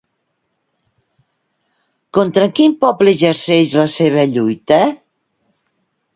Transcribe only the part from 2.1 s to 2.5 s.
Contra